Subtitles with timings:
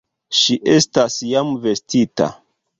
[0.37, 2.35] Ŝi estas jam vestita.